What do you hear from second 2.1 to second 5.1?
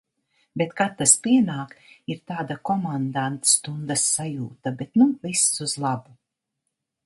ir tāda komandantstundas sajūta. Bet